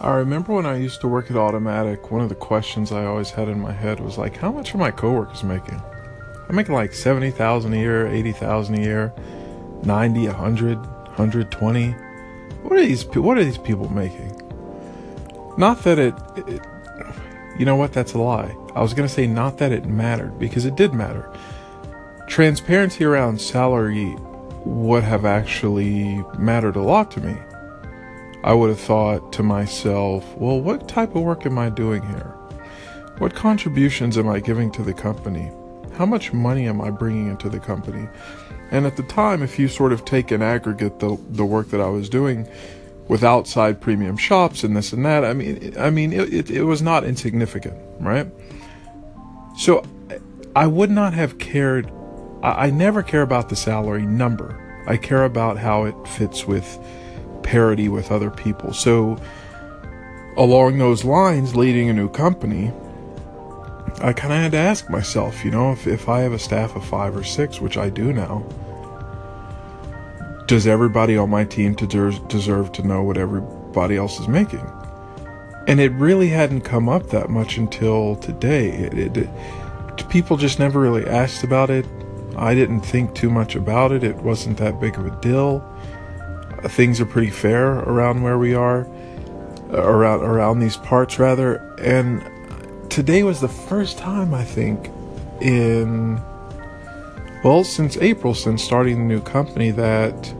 [0.00, 3.30] I remember when I used to work at Automattic, one of the questions I always
[3.30, 5.80] had in my head was like, how much are my coworkers making?
[6.48, 9.12] I'm making like 70,000 a year, 80,000 a year,
[9.84, 11.90] 90, 100, 120.
[12.62, 14.40] What are these what are these people making?
[15.56, 16.60] Not that it, it
[17.58, 18.54] you know what, that's a lie.
[18.74, 21.32] I was going to say not that it mattered because it did matter.
[22.26, 24.16] Transparency around salary
[24.64, 27.36] would have actually mattered a lot to me.
[28.44, 32.34] I would have thought to myself, well, what type of work am I doing here?
[33.16, 35.50] What contributions am I giving to the company?
[35.96, 38.06] How much money am I bringing into the company?
[38.70, 41.80] And at the time, if you sort of take an aggregate the the work that
[41.80, 42.46] I was doing
[43.08, 46.64] with outside premium shops and this and that, I mean, I mean, it, it, it
[46.64, 48.26] was not insignificant, right?
[49.56, 49.82] So
[50.54, 51.90] I would not have cared
[52.42, 54.60] I, I never care about the salary number.
[54.86, 56.78] I care about how it fits with
[57.44, 58.72] parity with other people.
[58.72, 59.16] So,
[60.36, 62.72] along those lines, leading a new company,
[64.00, 66.74] I kind of had to ask myself, you know, if, if I have a staff
[66.74, 68.44] of five or six, which I do now,
[70.46, 74.68] does everybody on my team deserve, deserve to know what everybody else is making?
[75.66, 78.70] And it really hadn't come up that much until today.
[78.70, 81.86] It, it, it, people just never really asked about it.
[82.36, 84.02] I didn't think too much about it.
[84.02, 85.60] It wasn't that big of a deal.
[86.68, 88.86] Things are pretty fair around where we are,
[89.72, 91.56] uh, around around these parts rather.
[91.78, 92.22] And
[92.90, 94.90] today was the first time I think
[95.40, 96.20] in
[97.42, 100.34] well since April, since starting the new company, that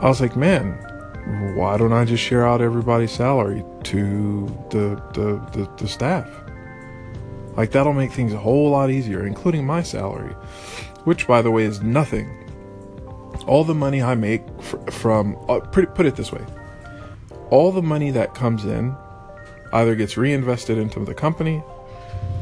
[0.00, 0.72] I was like, man,
[1.56, 6.28] why don't I just share out everybody's salary to the the, the, the staff?
[7.56, 10.34] Like that'll make things a whole lot easier, including my salary
[11.08, 12.28] which by the way is nothing.
[13.48, 16.44] All the money I make fr- from, uh, put, put it this way,
[17.50, 18.94] all the money that comes in
[19.72, 21.62] either gets reinvested into the company,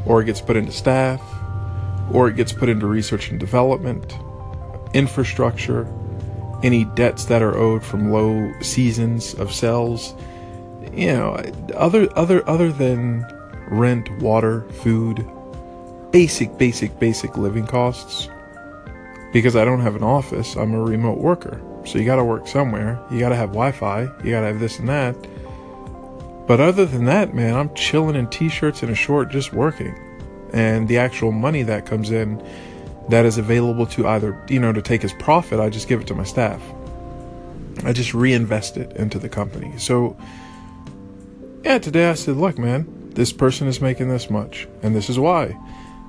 [0.05, 1.21] or it gets put into staff,
[2.13, 4.19] or it gets put into research and development,
[4.95, 5.87] infrastructure,
[6.63, 10.15] any debts that are owed from low seasons of sales.
[10.93, 11.35] You know,
[11.75, 13.27] other other other than
[13.69, 15.27] rent, water, food,
[16.11, 18.29] basic basic basic living costs
[19.33, 21.61] because I don't have an office, I'm a remote worker.
[21.87, 23.01] So you got to work somewhere.
[23.11, 24.03] You got to have Wi Fi.
[24.03, 25.15] You got to have this and that.
[26.47, 29.95] But other than that, man, I'm chilling in t shirts and a short just working.
[30.53, 32.43] And the actual money that comes in
[33.09, 36.07] that is available to either, you know, to take as profit, I just give it
[36.09, 36.61] to my staff.
[37.85, 39.77] I just reinvest it into the company.
[39.79, 40.17] So,
[41.65, 45.19] yeah, today I said, look, man, this person is making this much, and this is
[45.19, 45.57] why.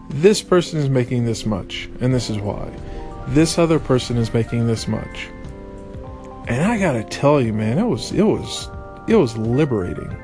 [0.10, 2.72] This person is making this much, and this is why
[3.28, 5.30] this other person is making this much.
[6.48, 8.70] And I gotta tell you, man, it was it was
[9.08, 10.16] it was liberating.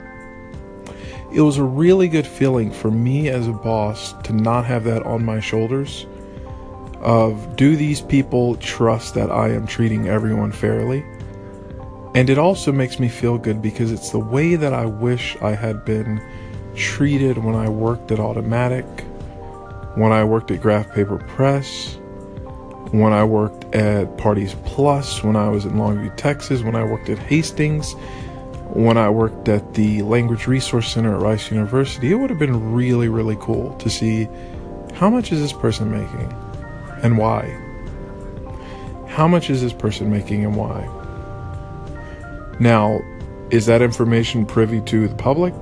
[1.34, 5.04] It was a really good feeling for me as a boss to not have that
[5.04, 6.06] on my shoulders.
[7.02, 11.04] Of do these people trust that I am treating everyone fairly?
[12.16, 15.56] And it also makes me feel good because it's the way that I wish I
[15.56, 16.22] had been
[16.76, 18.86] treated when I worked at Automattic,
[19.98, 21.98] when I worked at Graph Paper Press,
[22.94, 27.10] when I worked at Parties Plus, when I was in Longview, Texas, when I worked
[27.10, 27.94] at Hastings,
[28.70, 32.72] when I worked at the Language Resource Center at Rice University, it would have been
[32.72, 34.28] really, really cool to see
[34.94, 36.32] how much is this person making
[37.02, 37.46] and why.
[39.08, 40.88] How much is this person making and why?
[42.60, 43.02] Now,
[43.50, 45.56] is that information privy to the public?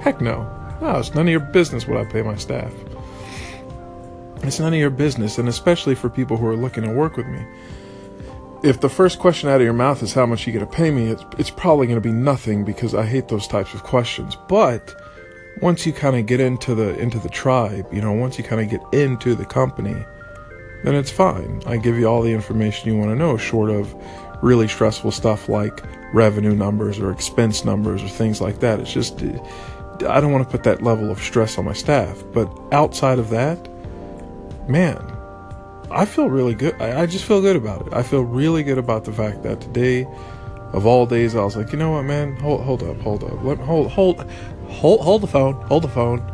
[0.00, 0.42] Heck no.
[0.82, 2.70] No, it's none of your business what I pay my staff.
[4.42, 7.26] It's none of your business, and especially for people who are looking to work with
[7.26, 7.44] me.
[8.62, 10.90] If the first question out of your mouth is how much you going to pay
[10.90, 14.36] me, it's, it's probably going to be nothing because I hate those types of questions.
[14.48, 14.94] But
[15.60, 18.60] once you kind of get into the into the tribe, you know, once you kind
[18.60, 20.04] of get into the company,
[20.84, 21.62] then it's fine.
[21.66, 23.94] I give you all the information you want to know, short of
[24.42, 25.82] really stressful stuff like
[26.12, 28.80] revenue numbers or expense numbers or things like that.
[28.80, 29.22] It's just
[30.06, 32.22] I don't want to put that level of stress on my staff.
[32.32, 33.68] But outside of that,
[34.68, 34.96] man,
[35.90, 36.80] I feel really good.
[36.80, 37.92] I, I, just feel good about it.
[37.92, 40.06] I feel really good about the fact that today,
[40.72, 43.42] of all days, I was like, you know what, man, hold, hold up, hold up,
[43.44, 44.20] let hold, hold,
[44.68, 46.32] hold, hold the phone, hold the phone.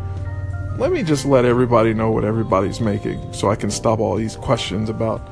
[0.79, 4.37] Let me just let everybody know what everybody's making, so I can stop all these
[4.37, 5.31] questions about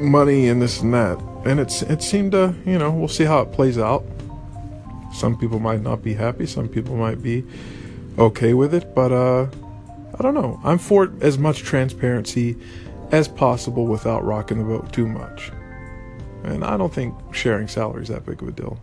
[0.00, 1.18] money and this and that.
[1.44, 4.04] And it's it seemed to, you know, we'll see how it plays out.
[5.12, 6.46] Some people might not be happy.
[6.46, 7.44] Some people might be
[8.18, 9.46] okay with it, but uh
[10.18, 10.60] I don't know.
[10.64, 12.56] I'm for as much transparency
[13.12, 15.52] as possible without rocking the boat too much.
[16.44, 18.78] And I don't think sharing salary is that big of a deal.